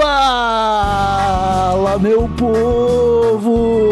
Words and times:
Fala, 0.00 1.98
meu 1.98 2.28
povo! 2.38 3.88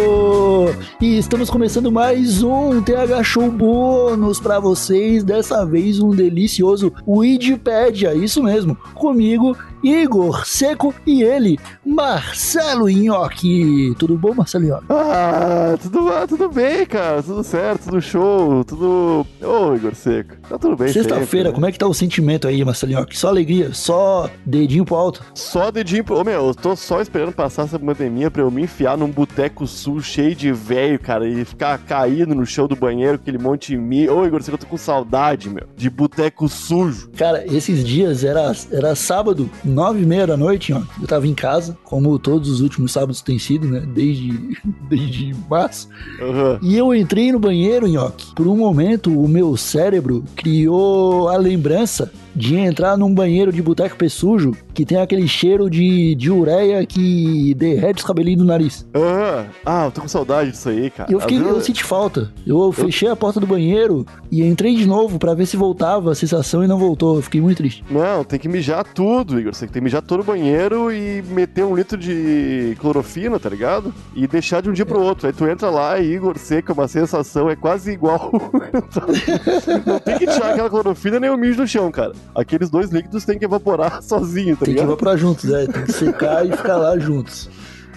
E 1.01 1.19
estamos 1.19 1.51
começando 1.51 1.90
mais 1.90 2.44
um 2.44 2.81
TH 2.81 3.24
Show 3.24 3.51
bônus 3.51 4.38
para 4.38 4.60
vocês. 4.60 5.24
Dessa 5.24 5.67
vez 5.67 5.99
um 5.99 6.10
delicioso 6.10 6.92
Wikipedia, 7.04 8.14
isso 8.14 8.40
mesmo, 8.40 8.77
comigo 8.95 9.56
Igor 9.83 10.47
Seco 10.47 10.95
e 11.06 11.22
ele, 11.22 11.59
Marcelo 11.85 12.88
Nhoque. 12.88 13.95
Tudo 13.99 14.17
bom, 14.17 14.35
Marcelo 14.35 14.65
Nhoque? 14.65 14.87
Ah, 14.91 15.77
tudo, 15.81 16.09
ah, 16.09 16.27
tudo 16.27 16.48
bem, 16.48 16.87
cara. 16.87 17.23
Tudo 17.23 17.42
certo, 17.45 17.84
tudo 17.84 18.00
show, 18.00 18.64
tudo. 18.64 19.27
Ô, 19.42 19.74
Igor 19.74 19.95
Seco. 19.95 20.34
Tá 20.48 20.59
tudo 20.59 20.77
bem, 20.77 20.88
Sexta-feira, 20.88 21.50
né? 21.50 21.55
como 21.55 21.66
é 21.66 21.73
que 21.73 21.78
tá 21.78 21.86
o 21.86 21.95
sentimento 21.95 22.48
aí, 22.48 22.64
Marcelo 22.64 22.92
Nhoque? 22.92 23.16
Só 23.16 23.28
alegria, 23.28 23.73
só 23.73 24.30
dedinho 24.45 24.84
pro 24.84 24.97
alto. 24.97 25.23
Só 25.34 25.70
dedinho 25.70 26.05
pro. 26.05 26.19
Ô, 26.19 26.24
meu, 26.24 26.48
eu 26.48 26.55
tô 26.55 26.74
só 26.74 27.00
esperando 27.00 27.33
passar 27.33 27.64
essa 27.64 27.78
pandemia 27.78 28.30
pra 28.30 28.42
eu 28.42 28.50
me 28.50 28.62
enfiar 28.62 28.97
num 28.97 29.11
boteco 29.11 29.66
sul 29.66 30.00
cheio 30.00 30.34
de 30.34 30.52
velho, 30.52 30.98
cara, 30.98 31.28
e 31.28 31.45
ficar 31.45 31.78
caído 31.78 32.34
no 32.34 32.47
chão 32.47 32.66
do 32.66 32.77
banheiro, 32.77 33.14
aquele 33.14 33.38
monte 33.38 33.69
de 33.69 33.78
mi. 33.78 34.08
Ô, 34.08 34.24
Igor 34.27 34.42
Seco, 34.42 34.55
eu 34.55 34.58
tô 34.58 34.66
com 34.66 34.77
saudade, 34.77 35.48
meu, 35.48 35.66
de 35.77 35.88
boteco 35.91 36.48
sujo. 36.48 37.11
Cara, 37.16 37.45
esses 37.47 37.84
dias 37.84 38.24
era, 38.24 38.52
era 38.70 38.95
sábado, 38.95 39.48
nove 39.66 40.02
e 40.02 40.06
meia 40.06 40.27
da 40.27 40.37
noite, 40.37 40.73
ó. 40.73 40.80
Eu 41.01 41.06
tava 41.06 41.27
em 41.27 41.34
casa, 41.34 41.77
como 41.84 42.19
todos 42.19 42.48
os 42.48 42.61
últimos 42.61 42.93
sábados 42.93 43.20
têm 43.20 43.38
sido, 43.38 43.66
né? 43.66 43.80
Desde, 43.80 44.59
desde 44.89 45.34
março. 45.48 45.89
Aham. 46.20 46.59
E 46.62 46.77
eu 46.77 46.95
entrei 46.95 47.33
no 47.33 47.39
banheiro, 47.39 47.87
Nhoque. 47.87 48.34
Por 48.34 48.47
um 48.47 48.56
momento, 48.56 49.12
o 49.12 49.29
meu 49.29 49.56
cérebro 49.56 50.25
criou 50.34 51.28
a 51.28 51.36
lembrança 51.36 52.12
de 52.37 52.55
entrar 52.56 52.97
num 52.98 53.12
banheiro 53.12 53.51
de 53.51 53.62
boteco 53.62 53.97
pé 53.97 54.09
sujo 54.09 54.53
que 54.75 54.84
tem 54.84 54.98
aquele 54.98 55.27
cheiro 55.27 55.70
de, 55.70 56.15
de 56.15 56.31
ureia 56.31 56.84
que 56.84 57.55
derrete 57.55 58.01
os 58.01 58.06
cabelinhos 58.06 58.41
do 58.41 58.45
nariz. 58.45 58.87
Aham. 58.95 59.47
Ah, 59.65 59.87
eu 59.87 59.91
tô 59.91 60.03
com 60.03 60.09
saudade 60.09 60.51
disso 60.51 60.69
aí, 60.69 60.91
cara. 60.91 61.11
Eu 61.11 61.19
fiquei, 61.19 61.39
eu 61.39 61.61
senti 61.62 61.83
falta. 61.83 62.31
Eu 62.47 62.70
fechei 62.73 63.09
a 63.09 63.17
porta 63.17 63.41
do 63.41 63.47
banheiro 63.47 64.05
e 64.31 64.42
entrei 64.42 64.77
de 64.77 64.87
novo 64.87 65.19
pra 65.19 65.33
ver 65.33 65.47
se 65.47 65.57
voltava 65.57 66.12
a 66.12 66.14
sensação 66.14 66.62
e 66.62 66.67
não 66.67 66.79
voltou. 66.79 67.17
Eu 67.17 67.23
fiquei 67.23 67.41
muito 67.41 67.57
triste. 67.57 67.83
Não, 67.91 68.23
tem 68.23 68.39
que 68.39 68.48
mijar 68.48 68.84
tudo, 68.84 69.41
Igor. 69.41 69.55
Você 69.55 69.67
tem 69.67 69.73
que 69.73 69.81
mijar 69.81 70.03
todo 70.03 70.20
o 70.20 70.25
banheiro 70.25 70.92
e 70.92 71.23
meter 71.23 71.64
um 71.64 71.75
litro 71.75 71.97
de 71.97 72.77
clorofina, 72.79 73.41
tá 73.41 73.48
ligado? 73.48 73.95
E 74.14 74.27
deixar 74.27 74.61
de 74.61 74.69
um 74.69 74.73
dia 74.75 74.84
pro 74.84 75.01
outro. 75.01 75.27
Aí 75.27 75.33
tu 75.33 75.47
entra 75.47 75.70
lá 75.70 75.98
e 75.98 76.12
Igor 76.12 76.37
seca, 76.39 76.75
uma 76.75 76.87
sensação 76.87 77.48
é 77.48 77.57
quase 77.57 77.92
igual. 77.92 78.31
Não 79.87 79.98
tem 80.01 80.19
que 80.19 80.27
tirar 80.27 80.51
aquela 80.51 80.69
clorofina 80.69 81.19
nem 81.19 81.31
o 81.31 81.37
mijo 81.37 81.57
do 81.57 81.67
chão, 81.67 81.91
cara. 81.91 82.12
Aqueles 82.34 82.69
dois 82.70 82.91
líquidos 82.91 83.24
tem 83.24 83.38
que 83.38 83.44
evaporar 83.44 84.00
sozinho, 84.05 84.56
tá 84.56 84.64
Tem 84.64 84.74
que 84.74 84.80
ligado? 84.80 84.88
evaporar 84.92 85.16
juntos, 85.16 85.50
é. 85.50 85.66
Tem 85.66 85.84
que 85.84 85.92
secar 85.92 86.46
e 86.46 86.52
ficar 86.56 86.77
lá 86.77 86.98
juntos. 86.98 87.48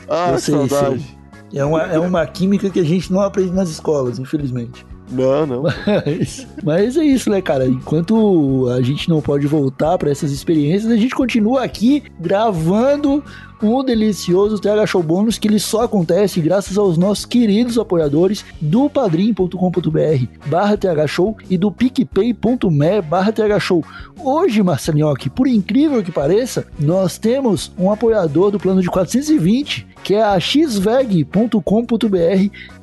Ah, 0.09 0.33
que 0.35 0.41
sei, 0.41 0.55
saudade. 0.55 1.17
É 1.53 1.65
uma, 1.65 1.81
é 1.83 1.99
uma 1.99 2.25
química 2.25 2.69
que 2.69 2.79
a 2.79 2.83
gente 2.83 3.11
não 3.11 3.21
aprende 3.21 3.51
nas 3.51 3.69
escolas, 3.69 4.19
infelizmente. 4.19 4.85
Não, 5.11 5.45
não. 5.45 5.63
Mas, 5.63 6.47
mas 6.63 6.97
é 6.97 7.03
isso, 7.03 7.29
né, 7.29 7.41
cara? 7.41 7.65
Enquanto 7.65 8.67
a 8.69 8.81
gente 8.81 9.09
não 9.09 9.21
pode 9.21 9.47
voltar 9.47 9.97
para 9.97 10.11
essas 10.11 10.31
experiências, 10.31 10.91
a 10.91 10.97
gente 10.97 11.15
continua 11.15 11.63
aqui 11.63 12.03
gravando 12.19 13.23
um 13.61 13.83
delicioso 13.83 14.59
TH 14.59 14.85
Show 14.85 15.03
bônus 15.03 15.37
que 15.37 15.47
ele 15.47 15.59
só 15.59 15.83
acontece 15.83 16.39
graças 16.39 16.77
aos 16.77 16.97
nossos 16.97 17.25
queridos 17.25 17.77
apoiadores 17.77 18.45
do 18.61 18.89
padrim.com.br 18.89 20.25
barra 20.45 20.77
TH 20.77 21.07
Show 21.07 21.37
e 21.49 21.57
do 21.57 21.71
picpay.me 21.71 23.01
barra 23.01 23.31
TH 23.31 23.59
Show. 23.59 23.83
Hoje, 24.21 24.63
Marcelinhoque, 24.63 25.29
por 25.29 25.47
incrível 25.47 26.03
que 26.03 26.11
pareça, 26.11 26.67
nós 26.79 27.17
temos 27.17 27.71
um 27.77 27.91
apoiador 27.91 28.51
do 28.51 28.59
plano 28.59 28.81
de 28.81 28.89
420, 28.89 29.87
que 30.03 30.13
é 30.15 30.23
a 30.23 30.39
xveg.com.br 30.39 31.59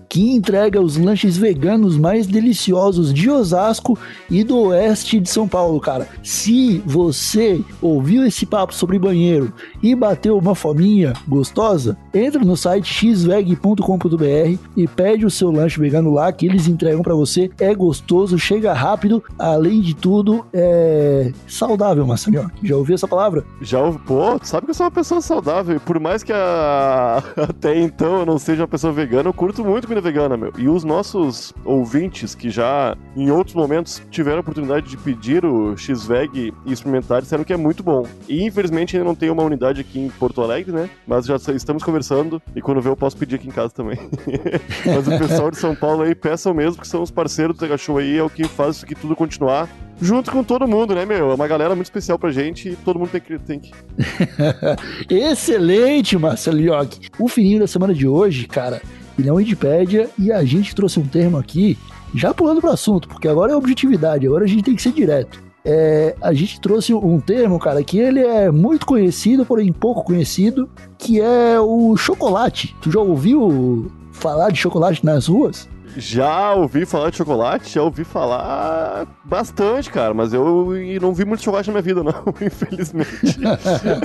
que 0.08 0.30
entrega 0.32 0.80
os 0.80 0.96
lanches 0.96 1.36
veganos 1.36 1.96
mais 1.96 2.26
deliciosos 2.26 3.12
de 3.12 3.30
Osasco 3.30 3.98
e 4.30 4.42
do 4.44 4.58
oeste 4.66 5.18
de 5.20 5.28
São 5.28 5.46
Paulo, 5.48 5.80
cara. 5.80 6.08
Se 6.22 6.82
você 6.86 7.60
ouviu 7.82 8.24
esse 8.24 8.46
papo 8.46 8.74
sobre 8.74 8.98
banheiro 8.98 9.52
e 9.82 9.94
bateu 9.94 10.38
uma 10.38 10.54
fominha 10.54 11.12
gostosa, 11.28 11.96
entra 12.14 12.44
no 12.44 12.56
site 12.56 12.86
xveg.com.br 12.92 14.58
e 14.76 14.86
pede 14.86 15.26
o 15.26 15.30
seu 15.30 15.50
lanche 15.50 15.78
vegano 15.80 16.12
lá 16.12 16.32
que 16.32 16.46
eles 16.46 16.66
entregam 16.68 17.02
pra 17.02 17.14
você. 17.14 17.50
É 17.58 17.74
gostoso, 17.74 18.38
chega 18.38 18.72
rápido, 18.72 19.22
além 19.38 19.80
de 19.80 19.94
tudo, 19.94 20.44
é 20.52 21.32
saudável, 21.46 22.06
Marcelinho. 22.06 22.50
Já 22.62 22.76
ouviu 22.76 22.94
essa 22.94 23.08
palavra? 23.08 23.44
Já 23.60 23.80
ouvi. 23.80 23.98
Pô, 24.06 24.38
sabe 24.42 24.66
que 24.66 24.70
eu 24.70 24.74
sou 24.74 24.86
uma 24.86 24.90
pessoa 24.92 25.20
saudável. 25.20 25.80
Por 25.80 25.98
mais 25.98 26.22
que 26.22 26.32
a- 26.32 27.22
até 27.36 27.78
então 27.78 28.20
eu 28.20 28.26
não 28.26 28.38
seja 28.38 28.62
uma 28.62 28.68
pessoa 28.68 28.92
vegana, 28.92 29.28
eu 29.28 29.32
curto 29.34 29.64
muito 29.64 29.88
vegana, 30.00 30.36
meu. 30.36 30.52
E 30.58 30.68
os 30.68 30.84
nossos 30.84 31.52
ouvintes 31.64 32.34
que 32.34 32.50
já 32.50 32.96
em 33.16 33.30
outros 33.30 33.54
momentos 33.54 34.02
tiveram 34.10 34.38
a 34.38 34.40
oportunidade 34.40 34.88
de 34.88 34.96
pedir 34.96 35.44
o 35.44 35.76
X-Veg 35.76 36.52
e 36.64 36.72
experimentar, 36.72 37.22
disseram 37.22 37.44
que 37.44 37.52
é 37.52 37.56
muito 37.56 37.82
bom. 37.82 38.06
E 38.28 38.44
infelizmente 38.44 38.96
ainda 38.96 39.08
não 39.08 39.14
tem 39.14 39.30
uma 39.30 39.42
unidade 39.42 39.80
aqui 39.80 39.98
em 39.98 40.08
Porto 40.08 40.42
Alegre, 40.42 40.72
né? 40.72 40.90
Mas 41.06 41.26
já 41.26 41.36
estamos 41.36 41.82
conversando 41.82 42.40
e 42.54 42.60
quando 42.60 42.80
ver 42.80 42.90
eu 42.90 42.96
posso 42.96 43.16
pedir 43.16 43.36
aqui 43.36 43.48
em 43.48 43.52
casa 43.52 43.72
também. 43.72 43.98
Mas 44.84 45.08
o 45.08 45.18
pessoal 45.18 45.50
de 45.50 45.58
São 45.58 45.74
Paulo 45.74 46.02
aí 46.02 46.14
peçam 46.14 46.54
mesmo, 46.54 46.80
que 46.80 46.88
são 46.88 47.02
os 47.02 47.10
parceiros 47.10 47.56
do 47.56 47.60
Tega 47.60 47.76
Show 47.76 47.98
aí, 47.98 48.18
é 48.18 48.22
o 48.22 48.30
que 48.30 48.44
faz 48.44 48.76
isso 48.76 48.84
aqui 48.84 48.94
tudo 48.94 49.16
continuar. 49.16 49.68
Junto 50.00 50.30
com 50.30 50.44
todo 50.44 50.68
mundo, 50.68 50.94
né, 50.94 51.06
meu? 51.06 51.30
É 51.30 51.34
uma 51.34 51.48
galera 51.48 51.74
muito 51.74 51.86
especial 51.86 52.18
pra 52.18 52.30
gente 52.30 52.70
e 52.70 52.76
todo 52.76 52.98
mundo 52.98 53.10
tem 53.10 53.20
que, 53.20 53.38
tem 53.38 53.58
que 53.58 53.72
Excelente, 55.08 56.18
Marcelo 56.18 56.60
Yogi. 56.60 57.08
O 57.18 57.28
fininho 57.28 57.60
da 57.60 57.66
semana 57.66 57.94
de 57.94 58.06
hoje, 58.06 58.46
cara, 58.46 58.82
ele 59.18 59.28
é 59.28 59.32
um 59.32 59.36
Wikipédia 59.36 60.10
e 60.18 60.30
a 60.30 60.44
gente 60.44 60.74
trouxe 60.74 60.98
um 60.98 61.06
termo 61.06 61.36
aqui, 61.36 61.78
já 62.14 62.34
pulando 62.34 62.60
pro 62.60 62.70
assunto, 62.70 63.08
porque 63.08 63.28
agora 63.28 63.52
é 63.52 63.56
objetividade, 63.56 64.26
agora 64.26 64.44
a 64.44 64.48
gente 64.48 64.62
tem 64.62 64.74
que 64.74 64.82
ser 64.82 64.92
direto. 64.92 65.42
É, 65.64 66.14
a 66.20 66.32
gente 66.32 66.60
trouxe 66.60 66.94
um 66.94 67.18
termo, 67.18 67.58
cara, 67.58 67.82
que 67.82 67.98
ele 67.98 68.20
é 68.20 68.50
muito 68.52 68.86
conhecido, 68.86 69.44
porém 69.44 69.72
pouco 69.72 70.04
conhecido, 70.04 70.70
que 70.96 71.20
é 71.20 71.58
o 71.60 71.96
chocolate. 71.96 72.76
Tu 72.80 72.90
já 72.92 73.00
ouviu 73.00 73.90
falar 74.12 74.50
de 74.50 74.58
chocolate 74.58 75.04
nas 75.04 75.26
ruas? 75.26 75.68
Já 75.96 76.54
ouvi 76.54 76.84
falar 76.84 77.10
de 77.10 77.16
chocolate, 77.16 77.74
já 77.74 77.82
ouvi 77.82 78.04
falar 78.04 79.06
bastante, 79.24 79.90
cara, 79.90 80.12
mas 80.12 80.34
eu 80.34 80.74
não 81.00 81.14
vi 81.14 81.24
muito 81.24 81.42
chocolate 81.42 81.68
na 81.68 81.74
minha 81.74 81.82
vida, 81.82 82.02
não, 82.04 82.24
infelizmente. 82.40 83.38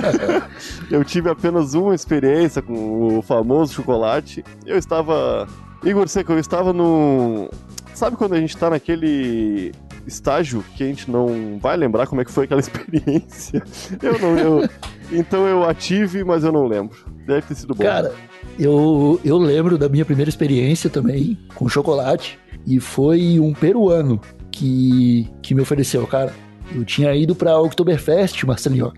eu 0.90 1.04
tive 1.04 1.28
apenas 1.28 1.74
uma 1.74 1.94
experiência 1.94 2.62
com 2.62 3.18
o 3.18 3.22
famoso 3.22 3.74
chocolate. 3.74 4.42
Eu 4.64 4.78
estava. 4.78 5.46
Igor 5.84 6.08
Seco, 6.08 6.32
eu 6.32 6.38
estava 6.38 6.72
no. 6.72 7.50
Sabe 7.94 8.16
quando 8.16 8.34
a 8.34 8.40
gente 8.40 8.56
tá 8.56 8.70
naquele 8.70 9.72
estágio 10.06 10.64
que 10.76 10.82
a 10.82 10.86
gente 10.86 11.10
não 11.10 11.58
vai 11.60 11.76
lembrar 11.76 12.06
como 12.06 12.20
é 12.20 12.24
que 12.24 12.32
foi 12.32 12.44
aquela 12.44 12.60
experiência? 12.62 13.62
Eu 14.02 14.18
não. 14.18 14.38
Eu... 14.38 14.68
Então 15.10 15.46
eu 15.46 15.68
a 15.68 15.74
tive, 15.74 16.24
mas 16.24 16.42
eu 16.42 16.52
não 16.52 16.66
lembro. 16.66 16.96
Deve 17.26 17.42
ter 17.42 17.54
sido 17.54 17.74
bom. 17.74 17.84
Cara, 17.84 18.14
eu, 18.58 19.20
eu 19.24 19.38
lembro 19.38 19.76
da 19.78 19.88
minha 19.88 20.04
primeira 20.04 20.28
experiência 20.28 20.88
também 20.90 21.38
com 21.54 21.68
chocolate 21.68 22.38
e 22.66 22.78
foi 22.80 23.38
um 23.40 23.52
peruano 23.52 24.20
que, 24.50 25.28
que 25.42 25.54
me 25.54 25.62
ofereceu, 25.62 26.06
cara. 26.06 26.32
Eu 26.74 26.84
tinha 26.84 27.14
ido 27.14 27.34
pra 27.34 27.58
Oktoberfest, 27.60 28.44
Marcelinho. 28.44 28.92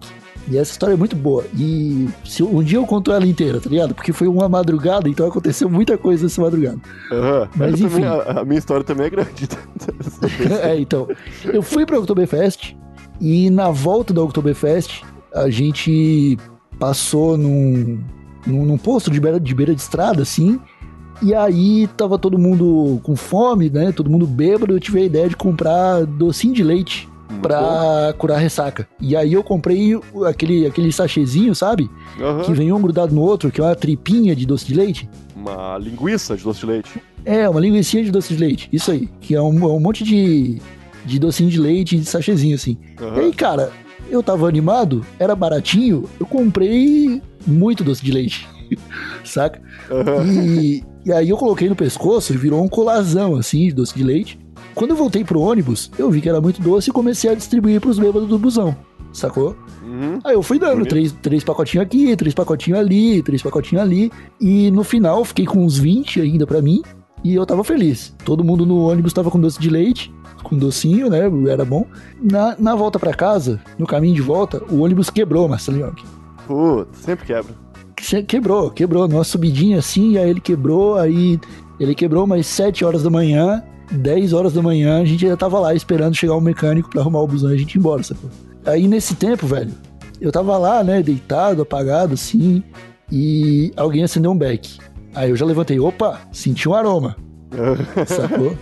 E 0.48 0.58
essa 0.58 0.72
história 0.72 0.92
é 0.92 0.96
muito 0.96 1.16
boa. 1.16 1.44
E 1.56 2.06
se 2.24 2.42
um 2.42 2.62
dia 2.62 2.76
eu 2.76 2.84
conto 2.86 3.10
ela 3.10 3.26
inteira, 3.26 3.58
tá 3.60 3.70
ligado? 3.70 3.94
Porque 3.94 4.12
foi 4.12 4.28
uma 4.28 4.48
madrugada, 4.48 5.08
então 5.08 5.26
aconteceu 5.26 5.70
muita 5.70 5.96
coisa 5.96 6.26
essa 6.26 6.40
madrugada. 6.42 6.78
Aham. 7.10 7.48
Mas 7.56 7.80
Eu 7.80 7.88
também- 7.88 8.04
enfim. 8.04 8.04
a, 8.04 8.40
a 8.40 8.44
minha 8.44 8.58
história 8.58 8.84
também 8.84 9.06
é 9.06 9.10
grande. 9.10 9.48
é, 10.62 10.78
então. 10.78 11.08
Eu 11.44 11.62
fui 11.62 11.86
pra 11.86 11.98
Oktoberfest 11.98 12.76
e 13.20 13.48
na 13.48 13.70
volta 13.70 14.12
da 14.12 14.22
Oktoberfest 14.22 15.02
a 15.34 15.48
gente 15.48 16.36
passou 16.78 17.38
num, 17.38 18.04
num, 18.46 18.64
num 18.64 18.78
posto 18.78 19.10
de 19.10 19.20
beira, 19.20 19.38
de 19.40 19.54
beira 19.54 19.74
de 19.74 19.80
estrada, 19.80 20.22
assim. 20.22 20.60
E 21.22 21.34
aí 21.34 21.88
tava 21.96 22.18
todo 22.18 22.38
mundo 22.38 23.00
com 23.02 23.16
fome, 23.16 23.70
né? 23.70 23.92
Todo 23.92 24.10
mundo 24.10 24.26
bêbado. 24.26 24.72
Eu 24.72 24.80
tive 24.80 25.00
a 25.00 25.04
ideia 25.04 25.28
de 25.28 25.36
comprar 25.36 26.04
docinho 26.04 26.54
de 26.54 26.62
leite 26.62 27.08
pra 27.40 28.14
curar 28.18 28.38
ressaca. 28.38 28.88
E 29.00 29.16
aí 29.16 29.32
eu 29.32 29.42
comprei 29.42 29.98
aquele, 30.26 30.66
aquele 30.66 30.92
sachêzinho, 30.92 31.54
sabe? 31.54 31.90
Aham. 32.20 32.42
Que 32.42 32.52
vem 32.52 32.72
um 32.72 32.80
grudado 32.80 33.14
no 33.14 33.20
outro, 33.20 33.50
que 33.50 33.60
é 33.60 33.64
uma 33.64 33.74
tripinha 33.74 34.34
de 34.34 34.46
doce 34.46 34.66
de 34.66 34.74
leite. 34.74 35.08
Uma 35.36 35.78
linguiça 35.78 36.36
de 36.36 36.44
doce 36.44 36.60
de 36.60 36.66
leite. 36.66 37.02
É, 37.24 37.48
uma 37.48 37.60
linguiça 37.60 38.02
de 38.02 38.10
doce 38.10 38.34
de 38.34 38.40
leite, 38.40 38.68
isso 38.72 38.90
aí. 38.90 39.08
Que 39.20 39.34
é 39.34 39.40
um, 39.40 39.64
um 39.66 39.80
monte 39.80 40.04
de, 40.04 40.60
de 41.04 41.18
docinho 41.18 41.50
de 41.50 41.60
leite 41.60 41.96
de 41.96 42.04
sachêzinho, 42.04 42.54
assim. 42.54 42.76
Aham. 43.00 43.16
E 43.16 43.20
aí, 43.20 43.32
cara, 43.32 43.72
eu 44.10 44.22
tava 44.22 44.48
animado, 44.48 45.04
era 45.18 45.34
baratinho, 45.34 46.04
eu 46.20 46.26
comprei 46.26 47.22
muito 47.46 47.84
doce 47.84 48.04
de 48.04 48.10
leite, 48.12 48.48
saca? 49.24 49.60
Aham. 49.90 50.24
E, 50.26 50.84
e 51.04 51.12
aí 51.12 51.28
eu 51.28 51.36
coloquei 51.36 51.68
no 51.68 51.76
pescoço 51.76 52.32
e 52.32 52.36
virou 52.36 52.62
um 52.62 52.68
colazão, 52.68 53.36
assim, 53.36 53.68
de 53.68 53.74
doce 53.74 53.94
de 53.94 54.02
leite. 54.02 54.38
Quando 54.74 54.90
eu 54.90 54.96
voltei 54.96 55.24
pro 55.24 55.40
ônibus, 55.40 55.90
eu 55.98 56.10
vi 56.10 56.20
que 56.20 56.28
era 56.28 56.40
muito 56.40 56.60
doce 56.60 56.90
e 56.90 56.92
comecei 56.92 57.30
a 57.30 57.34
distribuir 57.34 57.80
pros 57.80 57.98
bêbados 57.98 58.28
do 58.28 58.38
busão. 58.38 58.76
sacou? 59.12 59.56
Uhum. 59.84 60.18
Aí 60.24 60.34
eu 60.34 60.42
fui 60.42 60.58
dando 60.58 60.72
Bonito. 60.72 60.88
três, 60.90 61.12
três 61.12 61.44
pacotinhos 61.44 61.86
aqui, 61.86 62.16
três 62.16 62.34
pacotinhos 62.34 62.80
ali, 62.80 63.22
três 63.22 63.40
pacotinhos 63.40 63.84
ali. 63.84 64.10
E 64.40 64.70
no 64.72 64.82
final 64.82 65.24
fiquei 65.24 65.46
com 65.46 65.64
uns 65.64 65.78
20 65.78 66.20
ainda 66.20 66.46
pra 66.46 66.60
mim. 66.60 66.82
E 67.22 67.34
eu 67.34 67.46
tava 67.46 67.62
feliz. 67.62 68.14
Todo 68.24 68.42
mundo 68.44 68.66
no 68.66 68.88
ônibus 68.88 69.12
tava 69.12 69.30
com 69.30 69.38
doce 69.40 69.58
de 69.60 69.70
leite, 69.70 70.12
com 70.42 70.58
docinho, 70.58 71.08
né? 71.08 71.20
Era 71.48 71.64
bom. 71.64 71.86
Na, 72.20 72.56
na 72.58 72.74
volta 72.74 72.98
pra 72.98 73.14
casa, 73.14 73.60
no 73.78 73.86
caminho 73.86 74.14
de 74.14 74.20
volta, 74.22 74.62
o 74.68 74.80
ônibus 74.80 75.08
quebrou, 75.08 75.48
Marcelinho. 75.48 75.94
Putz, 76.46 76.98
sempre 76.98 77.26
quebra. 77.26 77.52
Que- 77.96 78.22
Quebrou, 78.22 78.70
quebrou. 78.70 79.08
Numa 79.08 79.24
subidinha 79.24 79.78
assim, 79.78 80.18
aí 80.18 80.28
ele 80.28 80.40
quebrou, 80.40 80.96
aí 80.96 81.40
ele 81.80 81.94
quebrou 81.94 82.24
umas 82.24 82.46
7 82.46 82.84
horas 82.84 83.02
da 83.02 83.10
manhã, 83.10 83.62
10 83.90 84.32
horas 84.32 84.52
da 84.52 84.60
manhã, 84.62 85.00
a 85.00 85.04
gente 85.04 85.26
já 85.26 85.36
tava 85.36 85.58
lá 85.58 85.74
esperando 85.74 86.14
chegar 86.14 86.36
um 86.36 86.40
mecânico 86.40 86.90
pra 86.90 87.00
arrumar 87.00 87.20
o 87.20 87.26
busão 87.26 87.50
e 87.50 87.54
a 87.54 87.58
gente 87.58 87.74
ir 87.74 87.78
embora, 87.78 88.02
sacou? 88.02 88.28
Aí 88.66 88.86
nesse 88.88 89.14
tempo, 89.14 89.46
velho, 89.46 89.72
eu 90.20 90.30
tava 90.30 90.56
lá, 90.58 90.82
né, 90.84 91.02
deitado, 91.02 91.62
apagado, 91.62 92.14
assim, 92.14 92.62
e 93.10 93.72
alguém 93.76 94.02
acendeu 94.04 94.30
um 94.32 94.36
beck. 94.38 94.78
Aí 95.14 95.30
eu 95.30 95.36
já 95.36 95.44
levantei, 95.46 95.78
opa, 95.80 96.20
senti 96.32 96.68
um 96.68 96.74
aroma, 96.74 97.16
sacou? 98.06 98.54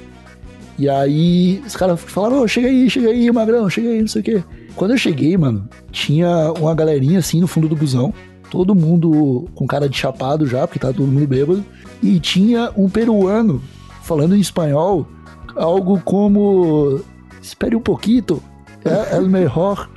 E 0.78 0.88
aí 0.88 1.62
os 1.66 1.76
caras 1.76 2.00
falaram, 2.00 2.42
ô, 2.42 2.48
chega 2.48 2.68
aí, 2.68 2.88
chega 2.88 3.08
aí, 3.08 3.30
magrão, 3.30 3.68
chega 3.68 3.88
aí, 3.88 4.00
não 4.00 4.08
sei 4.08 4.20
o 4.20 4.24
quê. 4.24 4.44
Quando 4.74 4.92
eu 4.92 4.98
cheguei, 4.98 5.36
mano, 5.36 5.68
tinha 5.90 6.52
uma 6.52 6.74
galerinha 6.74 7.18
assim 7.18 7.40
no 7.40 7.46
fundo 7.46 7.68
do 7.68 7.76
busão, 7.76 8.12
todo 8.50 8.74
mundo 8.74 9.48
com 9.54 9.66
cara 9.66 9.88
de 9.88 9.96
chapado 9.96 10.46
já, 10.46 10.66
porque 10.66 10.78
tava 10.78 10.94
todo 10.94 11.06
mundo 11.06 11.26
bêbado, 11.26 11.64
e 12.02 12.18
tinha 12.18 12.72
um 12.76 12.88
peruano 12.88 13.62
falando 14.02 14.34
em 14.34 14.40
espanhol, 14.40 15.06
algo 15.54 16.00
como 16.00 17.00
espere 17.40 17.76
um 17.76 17.80
pouquito, 17.80 18.42
é, 18.84 19.16
é 19.16 19.20
o 19.20 19.28
melhor 19.28 19.88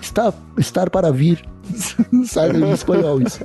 está, 0.00 0.32
estar 0.58 0.90
para 0.90 1.10
vir. 1.10 1.44
Sabe 2.26 2.58
em 2.58 2.72
espanhol 2.72 3.20
isso. 3.22 3.40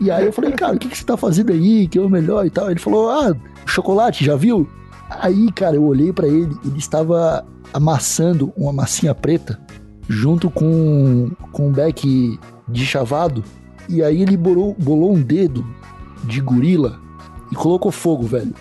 E 0.00 0.10
aí 0.10 0.26
eu 0.26 0.32
falei, 0.32 0.52
cara, 0.52 0.76
o 0.76 0.78
que, 0.78 0.88
que 0.88 0.96
você 0.96 1.04
tá 1.04 1.16
fazendo 1.16 1.52
aí? 1.52 1.88
Que 1.88 1.98
é 1.98 2.00
o 2.00 2.08
melhor 2.08 2.46
e 2.46 2.50
tal. 2.50 2.70
Ele 2.70 2.78
falou, 2.78 3.10
ah, 3.10 3.34
chocolate, 3.66 4.24
já 4.24 4.36
viu? 4.36 4.68
Aí, 5.08 5.50
cara, 5.52 5.76
eu 5.76 5.84
olhei 5.84 6.12
pra 6.12 6.26
ele, 6.26 6.54
ele 6.64 6.78
estava 6.78 7.44
amassando 7.72 8.52
uma 8.56 8.72
massinha 8.72 9.14
preta 9.14 9.58
junto 10.08 10.50
com, 10.50 11.30
com 11.52 11.68
um 11.68 11.72
beck 11.72 12.38
de 12.68 12.86
chavado. 12.86 13.44
E 13.88 14.02
aí 14.02 14.22
ele 14.22 14.36
bolou, 14.36 14.74
bolou 14.78 15.14
um 15.14 15.20
dedo 15.20 15.66
de 16.24 16.40
gorila 16.40 16.98
e 17.50 17.54
colocou 17.54 17.90
fogo, 17.90 18.24
velho. 18.24 18.54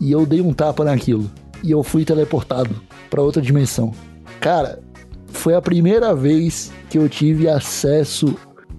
E 0.00 0.10
eu 0.10 0.26
dei 0.26 0.40
um 0.40 0.52
tapa 0.52 0.84
naquilo. 0.84 1.30
E 1.62 1.70
eu 1.70 1.82
fui 1.82 2.04
teleportado 2.04 2.74
pra 3.08 3.22
outra 3.22 3.40
dimensão. 3.40 3.92
Cara, 4.40 4.80
foi 5.28 5.54
a 5.54 5.62
primeira 5.62 6.14
vez 6.14 6.72
que 6.90 6.98
eu 6.98 7.08
tive 7.08 7.48
acesso 7.48 8.36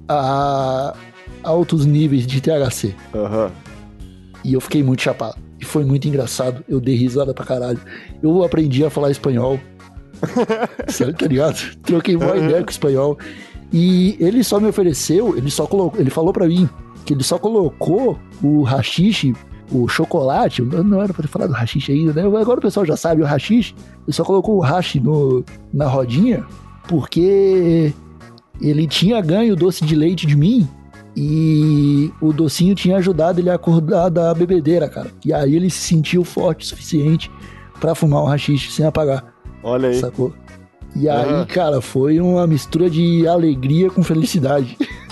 a 0.07 0.93
altos 1.41 1.85
níveis 1.85 2.27
de 2.27 2.41
THC. 2.41 2.93
Aham. 3.13 3.51
E 4.43 4.53
eu 4.53 4.59
fiquei 4.59 4.83
muito 4.83 5.01
chapado. 5.01 5.37
Foi 5.73 5.83
muito 5.83 6.07
engraçado. 6.07 6.63
Eu 6.69 6.79
dei 6.79 6.93
risada 6.93 7.33
pra 7.33 7.43
caralho. 7.43 7.79
Eu 8.21 8.43
aprendi 8.43 8.85
a 8.85 8.91
falar 8.91 9.09
espanhol. 9.09 9.59
Sério, 10.87 11.15
tá 11.15 11.25
ligado? 11.25 11.75
Troquei 11.81 12.15
uma 12.15 12.37
ideia 12.37 12.61
com 12.61 12.67
o 12.67 12.69
espanhol. 12.69 13.17
E 13.71 14.15
ele 14.19 14.43
só 14.43 14.59
me 14.59 14.67
ofereceu, 14.67 15.35
ele 15.35 15.49
só 15.49 15.65
colocou, 15.65 15.99
ele 15.99 16.11
falou 16.11 16.31
pra 16.31 16.45
mim 16.45 16.69
que 17.03 17.11
ele 17.15 17.23
só 17.23 17.39
colocou 17.39 18.19
o 18.43 18.61
rachixe, 18.61 19.33
o 19.71 19.87
chocolate, 19.87 20.61
não 20.61 21.01
era 21.01 21.11
pra 21.11 21.23
ter 21.23 21.27
falado 21.27 21.49
do 21.49 21.55
rachixe 21.55 21.91
ainda, 21.91 22.13
né? 22.13 22.21
Agora 22.21 22.59
o 22.59 22.61
pessoal 22.61 22.85
já 22.85 22.95
sabe 22.95 23.23
o 23.23 23.25
rachixe. 23.25 23.73
Ele 24.05 24.13
só 24.13 24.23
colocou 24.23 24.57
o 24.57 24.61
hash 24.61 24.93
no, 24.97 25.43
na 25.73 25.87
rodinha 25.87 26.45
porque 26.87 27.91
ele 28.61 28.85
tinha 28.85 29.19
ganho 29.21 29.55
doce 29.55 29.83
de 29.83 29.95
leite 29.95 30.27
de 30.27 30.35
mim 30.35 30.69
e 31.15 32.11
o 32.21 32.33
docinho 32.33 32.73
tinha 32.75 32.97
ajudado 32.97 33.39
ele 33.39 33.49
a 33.49 33.55
acordar 33.55 34.09
da 34.09 34.33
bebedeira, 34.33 34.89
cara. 34.89 35.11
E 35.25 35.31
aí 35.33 35.55
ele 35.55 35.69
se 35.69 35.79
sentiu 35.79 36.23
forte 36.23 36.63
o 36.65 36.67
suficiente 36.67 37.29
pra 37.79 37.93
fumar 37.95 38.23
um 38.23 38.27
rachixe 38.27 38.71
sem 38.71 38.85
apagar, 38.85 39.33
Olha 39.61 39.89
aí. 39.89 39.95
sacou? 39.95 40.33
E 40.95 41.09
aí, 41.09 41.45
cara, 41.47 41.81
foi 41.81 42.19
uma 42.19 42.45
mistura 42.45 42.87
de 42.89 43.27
alegria 43.27 43.89
com 43.89 44.03
felicidade. 44.03 44.77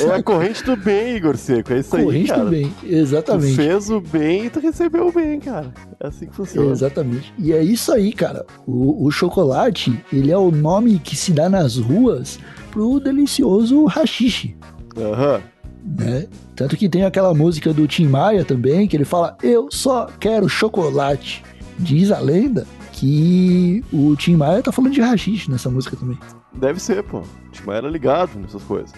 É 0.00 0.10
a 0.10 0.22
corrente 0.22 0.64
do 0.64 0.76
bem, 0.76 1.16
Igor 1.16 1.36
Seco. 1.36 1.72
É 1.72 1.78
isso 1.78 1.94
aí, 1.96 2.04
Corrente 2.04 2.32
também, 2.34 2.74
Tu 2.80 2.86
exatamente. 2.86 3.54
fez 3.54 3.88
o 3.88 4.00
bem 4.00 4.46
e 4.46 4.50
tu 4.50 4.58
recebeu 4.58 5.06
o 5.06 5.12
bem, 5.12 5.38
cara. 5.38 5.72
É 6.00 6.08
assim 6.08 6.26
que 6.26 6.34
funciona. 6.34 6.72
Exatamente. 6.72 7.32
E 7.38 7.52
é 7.52 7.62
isso 7.62 7.92
aí, 7.92 8.12
cara. 8.12 8.44
O, 8.66 9.06
o 9.06 9.10
chocolate, 9.12 9.98
ele 10.12 10.32
é 10.32 10.36
o 10.36 10.50
nome 10.50 10.98
que 10.98 11.14
se 11.16 11.32
dá 11.32 11.48
nas 11.48 11.76
ruas 11.76 12.38
pro 12.72 12.98
delicioso 12.98 13.84
rachixe, 13.86 14.56
Aham. 14.96 15.40
né? 15.84 16.26
Tanto 16.56 16.76
que 16.76 16.88
tem 16.88 17.04
aquela 17.04 17.32
música 17.34 17.72
do 17.72 17.86
Tim 17.86 18.06
Maia 18.06 18.44
também, 18.44 18.86
que 18.86 18.96
ele 18.96 19.04
fala, 19.04 19.36
eu 19.42 19.68
só 19.70 20.06
quero 20.18 20.48
chocolate. 20.48 21.42
Diz 21.78 22.10
a 22.12 22.18
lenda 22.20 22.66
que 22.92 23.82
o 23.92 24.14
Tim 24.16 24.36
Maia 24.36 24.62
tá 24.62 24.70
falando 24.70 24.92
de 24.92 25.00
rachixe 25.00 25.50
nessa 25.50 25.70
música 25.70 25.96
também. 25.96 26.18
Deve 26.52 26.80
ser, 26.80 27.02
pô. 27.04 27.20
O 27.20 27.50
Timão 27.52 27.74
era 27.74 27.88
ligado 27.88 28.38
nessas 28.38 28.62
coisas. 28.64 28.92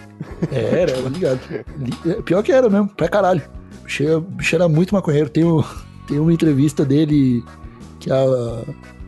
É, 0.51 0.81
era, 0.81 0.91
era 0.91 1.07
ligado. 1.09 1.39
Li- 1.77 2.11
é, 2.11 2.21
Pior 2.21 2.41
que 2.43 2.51
era 2.51 2.69
mesmo, 2.69 2.87
pra 2.89 3.07
caralho. 3.07 3.41
O 3.83 4.19
bicho 4.21 4.55
era, 4.55 4.67
muito 4.67 4.93
maconheiro. 4.93 5.29
Tem, 5.29 5.43
o- 5.45 5.63
tem 6.07 6.19
uma 6.19 6.33
entrevista 6.33 6.83
dele 6.83 7.43
que 7.99 8.11
a, 8.11 8.17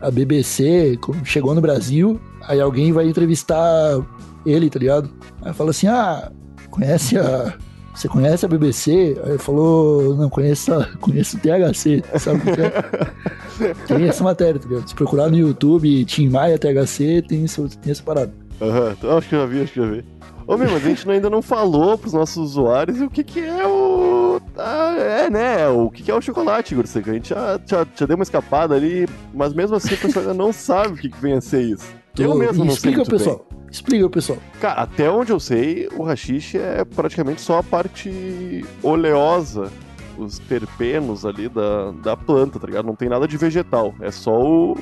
a 0.00 0.10
BBC 0.10 0.98
chegou 1.24 1.54
no 1.54 1.60
Brasil, 1.60 2.18
aí 2.42 2.60
alguém 2.60 2.92
vai 2.92 3.06
entrevistar 3.08 4.00
ele, 4.46 4.70
tá 4.70 4.78
ligado? 4.78 5.10
Aí 5.42 5.52
fala 5.52 5.70
assim: 5.70 5.88
Ah, 5.88 6.30
conhece 6.76 7.18
a. 7.18 7.54
Você 7.94 8.08
conhece 8.08 8.44
a 8.44 8.48
BBC? 8.48 9.18
Aí 9.24 9.30
ele 9.30 9.38
falou, 9.38 10.14
não, 10.16 10.28
conheço, 10.28 10.70
a- 10.74 10.84
conheço 11.00 11.38
o 11.38 11.40
THC, 11.40 12.04
sabe 12.18 12.40
o 12.50 12.54
que 12.54 12.60
é? 12.60 13.74
Tem 13.88 14.06
essa 14.06 14.22
matéria, 14.22 14.60
tá 14.60 14.68
ligado? 14.68 14.86
Se 14.86 14.94
procurar 14.94 15.30
no 15.30 15.36
YouTube 15.38 16.04
Tim 16.04 16.28
Maia 16.28 16.58
THC, 16.58 17.22
tem, 17.26 17.42
isso, 17.44 17.66
tem 17.80 17.90
essa 17.92 18.02
parada. 18.02 18.30
Aham. 18.60 18.94
Então, 18.98 19.16
acho 19.16 19.28
que 19.30 19.34
eu 19.34 19.40
já 19.40 19.46
vi, 19.46 19.62
acho 19.62 19.72
que 19.72 19.80
já 19.80 19.90
vi. 19.90 20.04
Ô, 20.46 20.58
meu, 20.58 20.70
mas 20.70 20.84
a 20.84 20.88
gente 20.88 21.10
ainda 21.10 21.30
não 21.30 21.40
falou 21.40 21.96
pros 21.96 22.12
nossos 22.12 22.36
usuários 22.36 23.00
o 23.00 23.08
que 23.08 23.24
que 23.24 23.40
é 23.40 23.66
o... 23.66 24.38
Ah, 24.58 24.94
é, 24.98 25.30
né? 25.30 25.66
O 25.68 25.90
que 25.90 26.02
que 26.02 26.10
é 26.10 26.14
o 26.14 26.20
chocolate, 26.20 26.74
Igor 26.74 26.86
Seco. 26.86 27.08
A 27.10 27.14
gente 27.14 27.30
já, 27.30 27.58
já, 27.66 27.86
já 27.96 28.06
deu 28.06 28.14
uma 28.16 28.22
escapada 28.22 28.74
ali, 28.74 29.08
mas 29.34 29.54
mesmo 29.54 29.74
assim 29.74 29.94
o 29.94 29.98
pessoal 29.98 30.26
ainda 30.26 30.34
não 30.34 30.52
sabe 30.52 30.88
o 30.92 30.96
que 30.96 31.08
que 31.08 31.20
vem 31.20 31.32
a 31.32 31.40
ser 31.40 31.62
isso. 31.62 31.86
Eu 32.18 32.34
mesmo 32.34 32.64
não 32.64 32.76
sei 32.76 32.92
Explica, 32.92 33.10
pessoal. 33.10 33.46
Explica, 33.76 34.08
pessoal. 34.08 34.38
Cara, 34.60 34.80
até 34.82 35.10
onde 35.10 35.30
eu 35.32 35.38
sei, 35.38 35.86
o 35.96 36.02
rachixe 36.02 36.56
é 36.56 36.82
praticamente 36.84 37.40
só 37.42 37.58
a 37.58 37.62
parte 37.62 38.64
oleosa, 38.82 39.70
os 40.16 40.38
terpenos 40.38 41.26
ali 41.26 41.46
da, 41.48 41.90
da 42.02 42.16
planta, 42.16 42.58
tá 42.58 42.66
ligado? 42.66 42.86
Não 42.86 42.96
tem 42.96 43.08
nada 43.08 43.28
de 43.28 43.36
vegetal, 43.36 43.94
é 44.00 44.10
só 44.10 44.32
o 44.40 44.76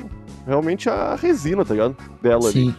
realmente 0.46 0.88
a 0.88 1.16
resina, 1.16 1.64
tá 1.64 1.74
ligado? 1.74 1.96
Dela 2.22 2.44
ali. 2.48 2.66
Sim. 2.66 2.74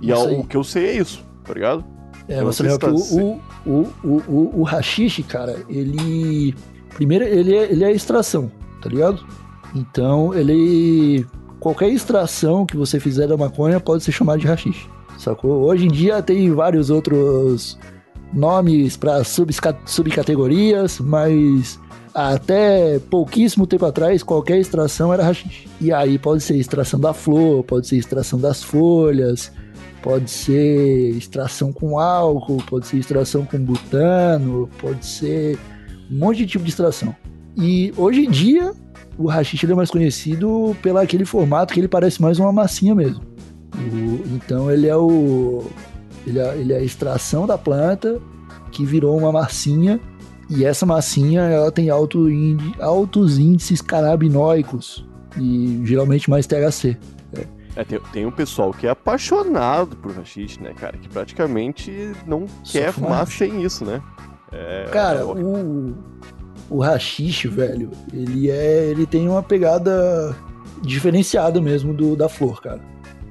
E 0.00 0.10
isso 0.10 0.24
a- 0.24 0.28
aí. 0.28 0.36
o 0.40 0.44
que 0.44 0.56
eu 0.56 0.64
sei 0.64 0.86
é 0.86 0.96
isso, 0.96 1.22
tá 1.44 1.52
ligado? 1.52 1.84
É, 2.28 2.40
Eu 2.40 2.46
você 2.46 2.62
lembra 2.62 2.78
que 2.78 2.86
tá 2.86 2.92
o, 2.92 3.40
o, 3.66 3.92
o, 4.04 4.22
o, 4.28 4.60
o 4.60 4.62
rachixe, 4.62 5.22
cara, 5.22 5.56
ele. 5.68 6.54
Primeiro, 6.94 7.24
ele 7.24 7.54
é, 7.54 7.70
ele 7.70 7.84
é 7.84 7.92
extração, 7.92 8.50
tá 8.80 8.88
ligado? 8.88 9.24
Então, 9.74 10.34
ele. 10.34 11.26
Qualquer 11.60 11.88
extração 11.90 12.64
que 12.64 12.76
você 12.76 12.98
fizer 13.00 13.26
da 13.26 13.36
maconha 13.36 13.80
pode 13.80 14.04
ser 14.04 14.12
chamada 14.12 14.38
de 14.38 14.46
rachixe, 14.46 14.86
sacou? 15.18 15.64
Hoje 15.64 15.86
em 15.86 15.90
dia 15.90 16.22
tem 16.22 16.50
vários 16.52 16.90
outros 16.90 17.78
nomes 18.32 18.96
para 18.96 19.22
subcategorias, 19.24 21.00
mas 21.00 21.78
até 22.14 22.98
pouquíssimo 22.98 23.66
tempo 23.66 23.86
atrás, 23.86 24.22
qualquer 24.22 24.58
extração 24.58 25.12
era 25.12 25.22
rachixe. 25.22 25.68
E 25.80 25.92
aí 25.92 26.18
pode 26.18 26.42
ser 26.42 26.56
extração 26.56 26.98
da 26.98 27.12
flor, 27.12 27.62
pode 27.64 27.86
ser 27.86 27.96
extração 27.96 28.38
das 28.38 28.62
folhas, 28.62 29.52
pode 30.02 30.30
ser 30.30 31.10
extração 31.10 31.72
com 31.72 31.98
álcool, 31.98 32.62
pode 32.68 32.86
ser 32.86 32.98
extração 32.98 33.44
com 33.44 33.58
butano, 33.58 34.68
pode 34.80 35.04
ser 35.06 35.58
um 36.10 36.18
monte 36.18 36.38
de 36.38 36.46
tipo 36.46 36.64
de 36.64 36.70
extração. 36.70 37.14
E 37.56 37.92
hoje 37.96 38.24
em 38.24 38.30
dia, 38.30 38.72
o 39.16 39.30
ele 39.30 39.72
é 39.72 39.74
mais 39.74 39.90
conhecido 39.90 40.76
pelo 40.82 40.98
aquele 40.98 41.24
formato 41.24 41.74
que 41.74 41.80
ele 41.80 41.88
parece 41.88 42.22
mais 42.22 42.38
uma 42.38 42.52
massinha 42.52 42.94
mesmo. 42.94 43.22
O- 43.88 44.22
então 44.34 44.70
ele 44.70 44.86
é 44.86 44.96
o 44.96 45.64
ele 46.26 46.38
é, 46.38 46.56
ele 46.56 46.72
é 46.72 46.76
a 46.78 46.82
extração 46.82 47.46
da 47.46 47.56
planta 47.56 48.20
que 48.70 48.84
virou 48.84 49.16
uma 49.16 49.32
massinha 49.32 49.98
e 50.50 50.64
essa 50.64 50.84
massinha 50.86 51.42
ela 51.42 51.70
tem 51.72 51.90
alto 51.90 52.30
índice, 52.30 52.74
altos 52.80 53.38
índices 53.38 53.80
canabinoicos 53.80 55.06
e 55.38 55.80
geralmente 55.84 56.28
mais 56.28 56.46
THC. 56.46 56.96
É, 57.76 57.84
tem, 57.84 58.00
tem 58.12 58.26
um 58.26 58.30
pessoal 58.32 58.72
que 58.72 58.88
é 58.88 58.90
apaixonado 58.90 59.94
por 59.96 60.10
rachixe, 60.12 60.60
né, 60.60 60.74
cara? 60.74 60.96
Que 60.98 61.08
praticamente 61.08 62.12
não 62.26 62.46
Só 62.64 62.72
quer 62.72 62.92
fumar 62.92 63.10
fumar 63.10 63.26
sem 63.28 63.62
isso, 63.62 63.84
né? 63.84 64.02
É, 64.50 64.88
Cara, 64.90 65.20
é, 65.20 65.24
o, 65.24 65.94
o 66.70 66.80
rachixe, 66.80 67.46
velho, 67.46 67.90
ele 68.12 68.50
é. 68.50 68.86
ele 68.90 69.06
tem 69.06 69.28
uma 69.28 69.44
pegada 69.44 70.34
diferenciada 70.82 71.60
mesmo 71.60 71.94
do, 71.94 72.16
da 72.16 72.28
flor, 72.28 72.60
cara. 72.60 72.80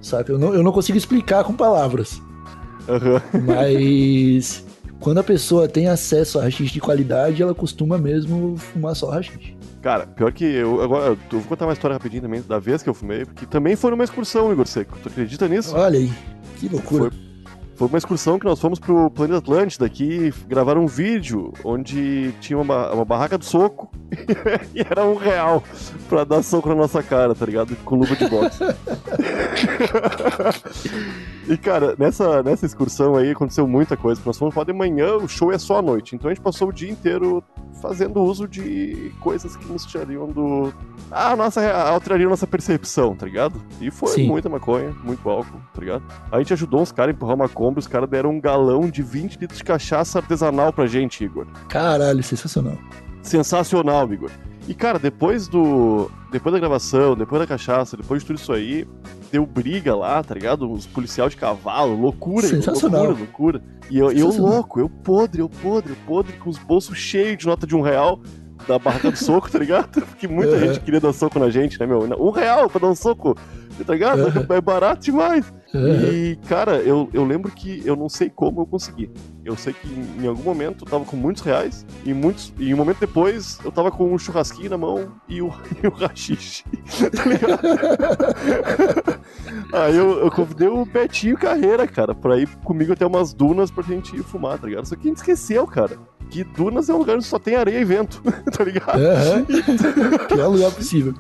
Sabe? 0.02 0.32
Eu 0.32 0.40
não, 0.40 0.54
eu 0.54 0.64
não 0.64 0.72
consigo 0.72 0.98
explicar 0.98 1.44
com 1.44 1.54
palavras. 1.54 2.22
Aham. 2.88 3.22
Mas 3.46 4.66
quando 5.00 5.20
a 5.20 5.24
pessoa 5.24 5.68
tem 5.68 5.88
acesso 5.88 6.40
a 6.40 6.44
rachixe 6.44 6.74
de 6.74 6.82
qualidade, 6.82 7.42
ela 7.42 7.54
costuma 7.54 7.98
mesmo 7.98 8.58
fumar 8.58 8.96
só 8.96 9.10
rachixe. 9.10 9.56
Cara, 9.82 10.08
pior 10.08 10.32
que 10.32 10.44
eu. 10.44 10.82
Agora, 10.82 11.10
eu 11.10 11.18
vou 11.30 11.44
contar 11.44 11.66
uma 11.66 11.74
história 11.74 11.96
rapidinho 11.96 12.24
também 12.24 12.42
da 12.42 12.60
vez 12.60 12.82
que 12.82 12.90
eu 12.90 12.94
fumei, 12.94 13.26
porque 13.26 13.46
também 13.46 13.76
foi 13.76 13.92
numa 13.92 14.04
excursão, 14.04 14.52
Igor 14.52 14.68
Seco. 14.68 14.98
Tu 15.02 15.10
acredita 15.10 15.48
nisso? 15.48 15.76
Olha 15.76 16.00
aí, 16.00 16.12
que 16.60 16.68
loucura. 16.68 17.12
Foi, 17.12 17.27
foi 17.78 17.88
uma 17.88 18.00
excursão 18.00 18.40
que 18.40 18.46
nós 18.46 18.60
fomos 18.60 18.80
pro 18.80 19.12
Planeta 19.12 19.38
Atlântida 19.38 19.86
aqui 19.86 20.34
gravar 20.48 20.78
um 20.78 20.88
vídeo 20.88 21.54
onde 21.64 22.32
tinha 22.42 22.58
uma, 22.58 22.92
uma 22.92 23.06
barraca 23.06 23.38
do 23.38 23.46
soco 23.46 23.92
e 24.74 24.82
era 24.82 25.06
um 25.06 25.16
real 25.16 25.64
pra 26.10 26.24
dar 26.24 26.42
soco 26.42 26.70
na 26.70 26.76
nossa 26.76 27.04
cara, 27.04 27.36
tá 27.36 27.46
ligado? 27.46 27.76
Com 27.86 27.98
luva 27.98 28.16
de 28.16 28.28
boxe. 28.28 28.64
e 31.48 31.58
cara, 31.58 31.96
nessa, 31.98 32.44
nessa 32.44 32.66
excursão 32.66 33.16
aí 33.16 33.32
aconteceu 33.32 33.68
muita 33.68 33.96
coisa. 33.96 34.22
Nós 34.26 34.38
fomos 34.38 34.54
lá 34.56 34.64
de 34.64 34.74
manhã, 34.74 35.16
o 35.16 35.28
show 35.28 35.52
é 35.52 35.58
só 35.58 35.78
à 35.78 35.82
noite. 35.82 36.16
Então 36.16 36.30
a 36.30 36.34
gente 36.34 36.44
passou 36.44 36.70
o 36.70 36.74
dia 36.74 36.90
inteiro 36.90 37.44
fazendo 37.82 38.22
uso 38.22 38.48
de 38.48 39.12
coisas 39.20 39.56
que 39.56 39.66
nos 39.72 39.86
tirariam 39.86 40.28
do. 40.28 40.74
Ah, 41.12 41.36
nossa, 41.36 41.72
alterariam 41.90 42.30
nossa 42.30 42.46
percepção, 42.46 43.16
tá 43.16 43.26
ligado? 43.26 43.62
E 43.80 43.90
foi 43.90 44.10
Sim. 44.10 44.28
muita 44.28 44.50
maconha, 44.50 44.94
muito 45.04 45.30
álcool, 45.30 45.62
tá 45.74 45.80
ligado? 45.80 46.04
A 46.32 46.38
gente 46.40 46.54
ajudou 46.54 46.82
uns 46.82 46.92
caras 46.92 47.14
a 47.14 47.16
empurrar 47.16 47.36
uma 47.36 47.48
Kombi, 47.48 47.80
os 47.80 47.88
caras 47.88 48.10
deram 48.10 48.32
um 48.32 48.42
galão 48.42 48.90
de 48.90 49.02
20 49.02 49.38
litros 49.38 49.60
de 49.60 49.64
cachaça 49.64 50.20
artesanal 50.20 50.74
pra 50.74 50.86
gente, 50.86 51.24
Igor. 51.24 51.48
Caralho, 51.70 52.22
sensacional. 52.24 52.78
Sensacional, 53.28 54.12
Igor. 54.12 54.32
E, 54.68 54.74
cara, 54.74 55.00
depois 55.00 55.48
do. 55.48 56.12
Depois 56.32 56.52
da 56.54 56.60
gravação, 56.60 57.16
depois 57.16 57.40
da 57.40 57.48
cachaça, 57.48 57.96
depois 57.96 58.22
de 58.22 58.28
tudo 58.28 58.38
isso 58.38 58.52
aí, 58.52 58.86
deu 59.32 59.46
briga 59.46 59.96
lá, 59.96 60.22
tá 60.22 60.34
ligado? 60.34 60.70
Os 60.70 60.86
policiais 60.86 61.32
de 61.32 61.38
cavalo, 61.38 61.96
loucura, 61.96 62.48
Sensacional. 62.48 63.06
loucura, 63.06 63.24
loucura. 63.24 63.64
E 63.90 63.98
eu, 63.98 64.12
eu 64.12 64.30
louco, 64.30 64.80
eu 64.80 64.90
podre, 64.90 65.42
eu 65.42 65.48
podre, 65.48 65.94
eu 65.94 65.98
podre, 66.06 66.34
com 66.34 66.50
os 66.50 66.58
bolsos 66.58 66.98
cheios 66.98 67.38
de 67.38 67.46
nota 67.46 67.66
de 67.66 67.76
um 67.76 67.82
real 67.82 68.20
da 68.68 68.78
barraca 68.78 69.10
do 69.10 69.18
soco, 69.18 69.50
tá 69.50 69.58
ligado? 69.60 70.02
Porque 70.06 70.28
muita 70.28 70.60
gente 70.60 70.82
queria 70.82 71.00
dar 71.00 71.14
soco 71.14 71.40
na 71.40 71.50
gente, 71.50 71.80
né, 71.80 71.86
meu? 71.86 72.02
Um 72.20 72.32
real 72.32 72.70
pra 72.70 72.82
dar 72.82 72.88
um 72.88 72.96
soco, 72.96 73.38
tá 73.84 73.94
ligado? 73.94 74.20
Uhum. 74.24 74.46
É 74.56 74.62
barato 74.62 75.02
demais. 75.04 75.54
Aham. 75.74 76.12
E, 76.12 76.36
cara, 76.48 76.78
eu, 76.78 77.10
eu 77.14 77.26
lembro 77.26 77.52
que 77.52 77.82
eu 77.86 77.96
não 77.96 78.08
sei 78.10 78.30
como 78.30 78.62
eu 78.62 78.66
consegui. 78.66 79.10
Eu 79.44 79.56
sei 79.56 79.74
que 79.74 79.88
em, 79.88 80.24
em 80.24 80.28
algum 80.28 80.44
momento 80.44 80.86
eu 80.86 80.90
tava 80.90 81.06
com 81.06 81.16
muitos 81.16 81.44
reais, 81.44 81.86
e, 82.06 82.14
muitos, 82.14 82.54
e 82.58 82.74
um 82.74 82.78
momento 82.78 83.00
depois 83.00 83.60
eu 83.64 83.72
tava 83.72 83.92
com 83.92 84.14
um 84.14 84.18
churrasquinho 84.18 84.70
na 84.70 84.78
mão 84.78 85.14
e 85.28 85.42
o, 85.42 85.48
e 85.84 85.88
o 85.88 85.92
rachixe. 85.92 86.64
tá 87.16 87.24
ligado? 87.26 87.60
Aí 89.74 89.96
eu, 89.96 90.20
eu 90.20 90.32
convidei 90.32 90.68
o 90.68 90.86
Betinho 90.86 91.38
Carreira, 91.38 91.88
cara, 91.88 92.16
pra 92.16 92.38
ir 92.38 92.48
comigo 92.64 92.94
até 92.94 93.06
umas 93.06 93.34
dunas 93.34 93.70
pra 93.70 93.84
gente 93.84 94.16
ir 94.16 94.24
fumar, 94.24 94.58
tá 94.58 94.68
ligado? 94.68 94.86
Só 94.86 94.96
que 94.96 95.08
a 95.08 95.10
gente 95.10 95.18
esqueceu, 95.18 95.66
cara, 95.68 95.98
que 96.30 96.44
dunas 96.44 96.90
é 96.90 96.94
um 96.94 96.98
lugar 96.98 97.16
onde 97.16 97.26
só 97.26 97.40
tem 97.40 97.56
areia 97.56 97.80
e 97.80 97.86
vento, 97.86 98.22
tá 98.52 98.64
ligado? 98.64 99.00
Aham. 99.00 99.46
Pior 100.28 100.48
lugar 100.50 100.72
possível. 100.72 101.14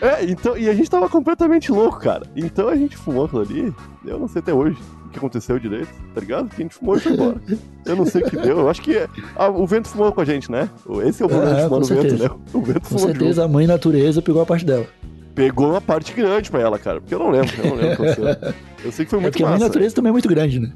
É, 0.00 0.24
então, 0.24 0.56
e 0.56 0.68
a 0.68 0.74
gente 0.74 0.88
tava 0.90 1.08
completamente 1.08 1.70
louco, 1.72 1.98
cara. 2.00 2.26
Então 2.36 2.68
a 2.68 2.76
gente 2.76 2.96
fumou 2.96 3.24
aquilo 3.24 3.42
ali, 3.42 3.74
eu 4.06 4.18
não 4.18 4.28
sei 4.28 4.40
até 4.40 4.52
hoje 4.52 4.76
o 5.06 5.08
que 5.10 5.18
aconteceu 5.18 5.58
direito, 5.58 5.88
tá 6.14 6.20
ligado? 6.20 6.48
Que 6.48 6.62
a 6.62 6.64
gente 6.64 6.74
fumou 6.74 6.96
e 6.96 7.00
foi 7.00 7.12
embora. 7.12 7.36
Eu 7.84 7.96
não 7.96 8.06
sei 8.06 8.22
o 8.22 8.30
que 8.30 8.36
deu, 8.36 8.58
eu 8.60 8.68
acho 8.70 8.80
que 8.82 8.96
é- 8.96 9.08
ah, 9.36 9.48
o 9.48 9.66
vento 9.66 9.88
fumou 9.88 10.12
com 10.12 10.20
a 10.20 10.24
gente, 10.24 10.50
né? 10.50 10.68
Esse 11.04 11.22
é 11.22 11.26
o 11.26 11.28
problema 11.28 11.52
É, 11.52 11.62
de 11.62 11.68
fumar 11.68 11.80
no 11.80 11.86
vento, 11.86 12.22
né? 12.22 12.30
O 12.52 12.60
vento 12.62 12.80
Com 12.80 12.86
fumou 12.86 13.00
junto. 13.08 13.18
certeza 13.18 13.44
a 13.44 13.48
mãe 13.48 13.66
natureza 13.66 14.22
pegou 14.22 14.42
a 14.42 14.46
parte 14.46 14.64
dela. 14.64 14.86
Pegou 15.34 15.70
uma 15.70 15.80
parte 15.80 16.12
grande 16.12 16.48
pra 16.50 16.60
ela, 16.60 16.78
cara, 16.78 17.00
porque 17.00 17.12
eu 17.14 17.18
não 17.18 17.30
lembro, 17.30 17.50
eu 17.58 17.64
não 17.70 17.74
lembro 17.76 17.92
o 17.92 17.96
que 17.96 18.02
aconteceu. 18.20 18.54
Eu 18.84 18.92
sei 18.92 19.04
que 19.04 19.10
foi 19.10 19.18
É 19.18 19.22
muito 19.22 19.32
porque 19.32 19.42
a 19.42 19.46
mãe 19.46 19.54
massa. 19.54 19.64
natureza 19.66 19.94
também 19.96 20.10
é 20.10 20.12
muito 20.12 20.28
grande, 20.28 20.60
né? 20.60 20.72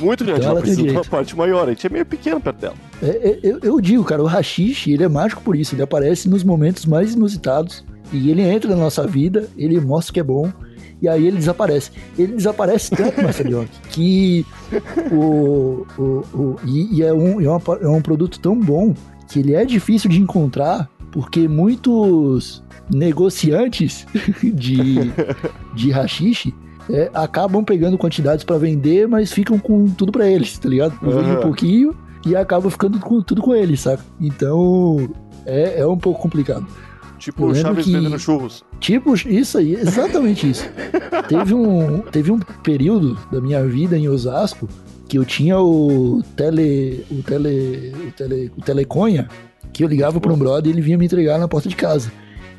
Muito 0.00 0.24
grande, 0.24 0.40
Então 0.40 0.50
ela 0.50 0.58
ela 0.58 0.66
precisa 0.66 0.82
de 0.88 0.90
uma 0.94 1.04
parte 1.04 1.36
maior, 1.36 1.66
a 1.68 1.70
gente 1.70 1.86
é 1.86 1.90
meio 1.90 2.04
pequeno 2.04 2.40
perto 2.40 2.56
dela. 2.60 2.74
É, 3.04 3.28
é, 3.28 3.38
eu, 3.42 3.58
eu 3.62 3.80
digo, 3.80 4.02
cara, 4.04 4.22
o 4.22 4.26
rachixe, 4.26 4.90
ele 4.92 5.04
é 5.04 5.08
mágico 5.08 5.42
por 5.42 5.54
isso. 5.54 5.74
Ele 5.74 5.82
aparece 5.82 6.28
nos 6.28 6.42
momentos 6.42 6.86
mais 6.86 7.14
inusitados. 7.14 7.84
E 8.12 8.30
ele 8.30 8.42
entra 8.42 8.70
na 8.70 8.76
nossa 8.76 9.06
vida, 9.06 9.48
ele 9.56 9.80
mostra 9.80 10.12
que 10.14 10.20
é 10.20 10.22
bom. 10.22 10.50
E 11.02 11.08
aí 11.08 11.26
ele 11.26 11.36
desaparece. 11.36 11.90
Ele 12.18 12.34
desaparece 12.34 12.90
tanto, 12.90 13.22
Marcelinho, 13.22 13.68
que 13.90 14.46
o. 15.12 15.86
o, 15.98 16.02
o 16.32 16.56
e, 16.64 16.96
e 16.98 17.02
é, 17.02 17.12
um, 17.12 17.40
é, 17.40 17.48
uma- 17.48 17.60
é 17.82 17.88
um 17.88 18.00
produto 18.00 18.38
tão 18.40 18.58
bom 18.58 18.94
que 19.28 19.40
ele 19.40 19.54
é 19.54 19.64
difícil 19.64 20.08
de 20.08 20.20
encontrar, 20.20 20.88
porque 21.10 21.46
muitos 21.48 22.62
negociantes 22.92 24.06
de, 24.42 25.12
de 25.74 25.90
rachixe 25.90 26.54
é, 26.90 27.10
acabam 27.14 27.64
pegando 27.64 27.98
quantidades 27.98 28.44
pra 28.44 28.58
vender, 28.58 29.08
mas 29.08 29.32
ficam 29.32 29.58
com 29.58 29.86
tudo 29.88 30.12
pra 30.12 30.28
eles, 30.28 30.58
tá 30.58 30.68
ligado? 30.68 30.94
Vendem 31.02 31.36
um 31.36 31.40
pouquinho 31.40 31.94
e 32.26 32.36
acabam 32.36 32.70
ficando 32.70 32.98
com 32.98 33.20
tudo 33.20 33.42
com 33.42 33.54
eles, 33.54 33.80
saca? 33.80 34.02
Então 34.20 35.10
é, 35.46 35.80
é 35.80 35.86
um 35.86 35.98
pouco 35.98 36.20
complicado. 36.20 36.66
Tipo 37.18 37.46
o 37.46 37.54
Chaves 37.54 37.84
que- 37.84 37.92
vendendo 37.92 38.18
churros. 38.18 38.64
Tipo, 38.80 39.14
isso 39.14 39.56
aí, 39.56 39.74
exatamente 39.74 40.50
isso. 40.50 40.68
teve, 41.28 41.54
um, 41.54 42.00
teve 42.00 42.30
um 42.30 42.38
período 42.38 43.18
da 43.32 43.40
minha 43.40 43.64
vida 43.66 43.96
em 43.96 44.08
Osasco 44.08 44.68
que 45.08 45.16
eu 45.16 45.24
tinha 45.24 45.58
o 45.58 46.22
tele. 46.36 47.04
o 47.10 47.22
tele. 47.22 47.94
o 48.08 48.12
tele. 48.12 48.52
o 48.56 48.60
teleconha, 48.60 49.28
que 49.72 49.84
eu 49.84 49.88
ligava 49.88 50.20
para 50.20 50.32
um 50.32 50.36
brother 50.36 50.70
e 50.70 50.74
ele 50.74 50.82
vinha 50.82 50.98
me 50.98 51.06
entregar 51.06 51.38
na 51.38 51.48
porta 51.48 51.68
de 51.68 51.76
casa. 51.76 52.12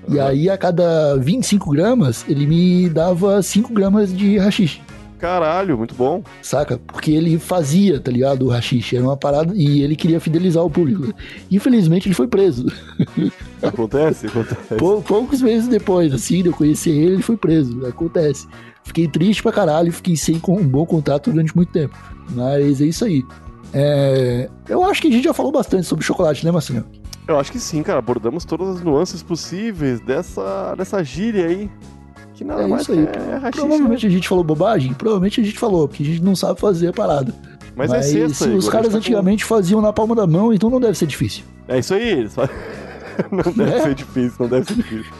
E 0.08 0.20
aí, 0.20 0.50
a 0.50 0.58
cada 0.58 1.16
25 1.18 1.72
gramas, 1.72 2.24
ele 2.28 2.46
me 2.46 2.90
dava 2.90 3.42
5 3.42 3.74
gramas 3.74 4.16
de 4.16 4.38
rachixe. 4.38 4.80
Caralho, 5.20 5.78
muito 5.78 5.96
bom. 5.96 6.22
Saca? 6.42 6.78
Porque 6.78 7.12
ele 7.12 7.40
fazia, 7.40 8.00
tá 8.00 8.12
ligado? 8.12 8.46
O 8.46 8.50
rachixe. 8.50 8.96
Era 8.98 9.06
uma 9.06 9.18
parada 9.18 9.54
e 9.56 9.82
ele 9.82 9.96
queria 9.96 10.20
fidelizar 10.20 10.64
o 10.64 10.70
público. 10.70 11.14
Infelizmente, 11.50 12.08
ele 12.08 12.16
foi 12.16 12.28
preso. 12.28 12.66
Acontece, 13.62 14.28
acontece. 14.28 14.76
Pou- 14.78 15.02
poucos 15.02 15.42
meses 15.42 15.68
depois, 15.68 16.14
assim, 16.14 16.44
de 16.44 16.50
eu 16.50 16.54
conhecer 16.54 16.92
ele, 16.92 17.14
ele 17.16 17.24
foi 17.24 17.36
preso. 17.38 17.86
Acontece. 17.86 18.48
Fiquei 18.84 19.08
triste 19.08 19.42
pra 19.42 19.52
caralho, 19.52 19.92
fiquei 19.92 20.16
sem 20.16 20.40
um 20.48 20.68
bom 20.68 20.86
contato 20.86 21.32
durante 21.32 21.56
muito 21.56 21.72
tempo. 21.72 21.98
Mas 22.30 22.80
é 22.82 22.86
isso 22.86 23.04
aí. 23.06 23.24
É, 23.74 24.50
Eu 24.70 24.84
acho 24.84 25.02
que 25.02 25.08
a 25.08 25.12
gente 25.12 25.24
já 25.24 25.34
falou 25.34 25.52
bastante 25.52 25.88
sobre 25.88 26.06
chocolate, 26.06 26.46
né, 26.46 26.52
Marcinho? 26.52 26.86
Eu 27.28 27.40
acho 27.40 27.52
que 27.52 27.60
sim, 27.60 27.82
cara. 27.82 27.98
Abordamos 28.00 28.46
todas 28.46 28.76
as 28.76 28.82
nuances 28.84 29.24
possíveis 29.24 30.00
dessa, 30.00 30.76
dessa 30.76 31.04
gíria 31.04 31.48
aí. 31.48 31.70
Que 32.36 32.44
nada 32.44 32.64
É 32.64 32.68
mais 32.68 32.84
isso 32.84 32.92
aí. 32.92 33.00
é 33.00 33.02
rachixe, 33.04 33.42
né? 33.42 33.52
Provavelmente 33.52 34.06
a 34.08 34.10
gente 34.10 34.28
falou 34.28 34.44
bobagem, 34.44 34.94
provavelmente 34.94 35.42
a 35.42 35.44
gente 35.44 35.58
falou, 35.58 35.88
porque 35.88 36.04
a 36.04 36.06
gente 36.06 36.22
não 36.22 36.36
sabe 36.36 36.60
fazer 36.60 36.90
a 36.90 36.94
parada. 36.94 37.34
Mas, 37.76 37.92
é 37.92 38.02
sexta, 38.02 38.34
se 38.36 38.44
Igor, 38.46 38.58
os 38.58 38.70
caras 38.70 38.90
tá 38.90 38.98
antigamente 38.98 39.44
faziam 39.44 39.82
na 39.82 39.92
palma 39.92 40.16
da 40.16 40.26
mão, 40.28 40.54
então 40.54 40.70
não 40.70 40.80
deve 40.80 40.98
ser 40.98 41.06
difícil. 41.08 41.44
É 41.68 41.80
isso 41.80 41.94
aí, 41.94 42.10
eles 42.20 42.34
fa- 42.36 42.50
Não 43.32 43.44
deve 43.54 43.64
Né? 43.72 43.80
ser 43.82 43.96
difícil, 43.96 44.36
não 44.40 44.48
deve 44.48 44.66
ser 44.66 44.76
difícil. 44.76 45.12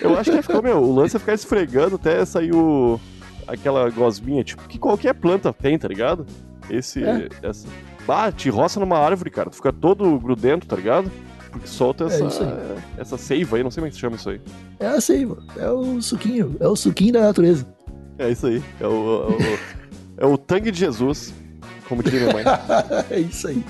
Eu 0.00 0.18
acho 0.18 0.30
que 0.30 0.42
ficou, 0.42 0.62
meu, 0.62 0.78
o 0.78 0.94
lance 0.94 1.16
é 1.16 1.18
ficar 1.18 1.34
esfregando 1.34 1.96
até 1.96 2.24
sair 2.24 2.54
o... 2.54 2.98
aquela 3.46 3.88
gosminha, 3.90 4.42
tipo, 4.44 4.62
que 4.68 4.78
qualquer 4.78 5.14
planta 5.14 5.52
tem, 5.52 5.78
tá 5.78 5.88
ligado? 5.88 6.26
Esse. 6.70 7.02
É. 7.04 7.28
Essa. 7.42 7.66
Ah, 8.08 8.30
te 8.32 8.48
roça 8.48 8.78
numa 8.80 8.98
árvore, 8.98 9.30
cara. 9.30 9.50
Tu 9.50 9.56
fica 9.56 9.72
todo 9.72 10.18
grudento, 10.18 10.66
tá 10.66 10.76
ligado? 10.76 11.10
Porque 11.58 11.68
solta 11.68 12.04
É 12.04 12.06
essa, 12.06 12.44
aí. 12.44 12.82
essa 12.98 13.16
seiva 13.16 13.56
aí, 13.56 13.62
não 13.62 13.70
sei 13.70 13.80
como 13.80 13.86
é 13.86 13.90
que 13.90 13.94
se 13.94 14.00
chama 14.00 14.16
isso 14.16 14.30
aí. 14.30 14.40
É 14.78 14.86
a 14.86 15.00
seiva, 15.00 15.38
é 15.56 15.70
o 15.70 16.00
suquinho, 16.00 16.56
é 16.60 16.68
o 16.68 16.76
suquinho 16.76 17.14
da 17.14 17.20
natureza. 17.22 17.66
É 18.18 18.30
isso 18.30 18.46
aí. 18.46 18.62
É 18.80 18.86
o, 18.86 18.90
é 20.18 20.24
o, 20.24 20.24
é 20.24 20.26
o 20.26 20.38
tangue 20.38 20.70
de 20.70 20.78
Jesus, 20.80 21.34
como 21.88 22.02
diria 22.02 22.20
minha 22.20 22.32
mãe. 22.32 22.44
é 23.10 23.20
isso 23.20 23.48
aí. 23.48 23.62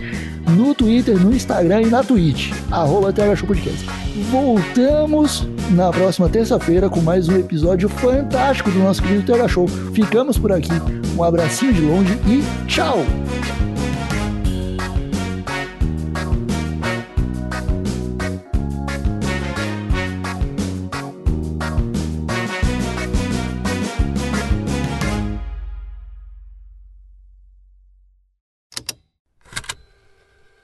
no 0.49 0.75
Twitter, 0.75 1.19
no 1.19 1.33
Instagram 1.33 1.81
e 1.83 1.87
na 1.87 2.03
Twitch, 2.03 2.51
arroba 2.71 3.11
TH 3.11 3.35
Show 3.35 3.47
Podcast. 3.47 3.85
Voltamos 4.31 5.45
na 5.71 5.91
próxima 5.91 6.29
terça-feira 6.29 6.89
com 6.89 7.01
mais 7.01 7.27
um 7.27 7.37
episódio 7.37 7.89
fantástico 7.89 8.71
do 8.71 8.79
nosso 8.79 9.01
querido 9.01 9.25
TH 9.25 9.47
Show. 9.47 9.67
Ficamos 9.67 10.37
por 10.37 10.51
aqui. 10.51 10.71
Um 11.17 11.23
abracinho 11.23 11.73
de 11.73 11.81
longe 11.81 12.13
e 12.27 12.67
tchau! 12.67 12.99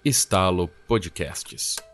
Estalo 0.06 0.68
Podcasts. 0.86 1.93